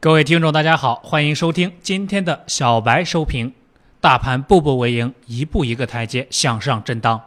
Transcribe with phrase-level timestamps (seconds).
[0.00, 3.52] 各位听众，大家好，欢迎收听今天的小白收评。
[4.00, 7.20] 大盘步步为营，一步一个台阶向上震荡。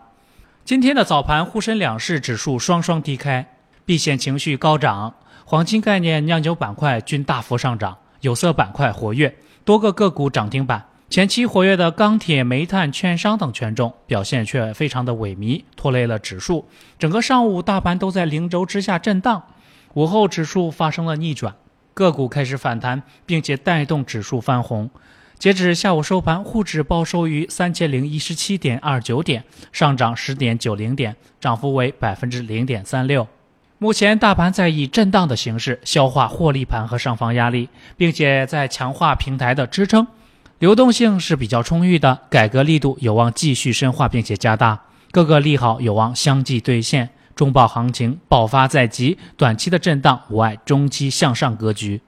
[0.64, 3.46] 今天的早盘，沪深两市指数双双低开，
[3.84, 5.14] 避险情绪高涨，
[5.44, 9.36] 黄金概念、酿酒板块均大幅上涨，有色板块活跃，
[9.66, 10.86] 多个个股涨停板。
[11.10, 16.70] 前期活跃的钢铁、煤炭、券商等权重表现却非常的萎靡，拖累了指数。
[16.98, 19.44] 整个上午，大盘都在零轴之下震荡。
[19.96, 21.54] 午后，指数发生了逆转。
[22.02, 24.90] 个股开始反弹，并且带动指数翻红。
[25.38, 33.28] 截止下午收盘，沪指报收于三千零一十七点二九点，上涨十点九零点，涨幅为百分之零点三六。
[33.78, 40.08] 目前大盘在以震荡的形式消化获利盘和上方压力，并且在强化平台的支撑，
[40.58, 47.10] 流动性是比较充裕的，改革力度有望继续深化并且加大，各个利好有望相继兑现。
[47.42, 52.00] 中报行情爆发在即，短期的震荡无碍中期向上格局。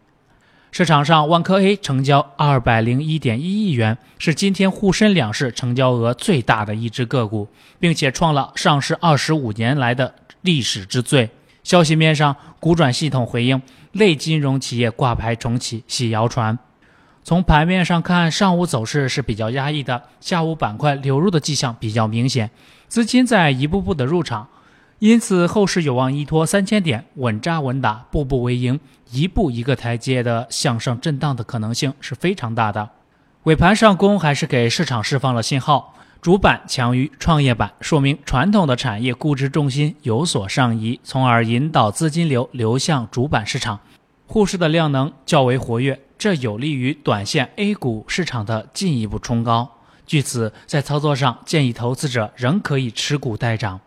[0.71, 7.47] 市场上，万科 A 成交二百零一点一亿元，是今天沪深两市成交额最大的一只个股，
[7.79, 11.31] 并且创了上市二十五年来的历史之最。
[11.63, 13.59] 消息面上，股转系统回应
[13.93, 16.59] 类金融企业挂牌重启，系谣传。
[17.23, 22.51] 从盘面上看，上午走势是比较压抑的，下午板块流入的迹象比较明显，
[22.87, 24.47] 资金在一步步的入场。
[25.03, 28.79] 因此，后市有望依托三千点稳扎稳打，步步为营，
[29.11, 32.89] 一步一个台阶的向上震荡的可能性是非常大的。
[33.43, 43.81] 尾盘上攻还是给市场释放了信号，主板强于创业板，说明传统的产业估值重心有所上移，从而引导资金流流向主板市场。
[44.25, 49.69] 沪市的量能较为活跃，这有利于短线 A 股市场的进一步冲高。
[50.07, 53.81] 据此，在操作上建议投资者仍可以持股待涨。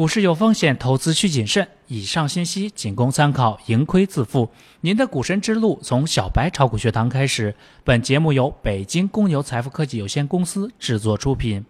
[0.00, 1.68] 股市有风险，投资需谨慎。
[1.86, 4.48] 以上信息仅供参考，盈亏自负。
[4.80, 7.54] 您的股神之路从小白炒股学堂开始。
[7.84, 11.62] 本节目由北京公牛财富科技有限公司制作出品。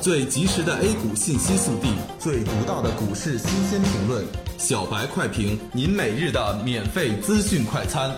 [0.00, 4.24] 最及时的 A 股信息速递，最独到的股市新鲜评论，
[4.58, 8.12] 小白快评，您每日的免费资讯快餐。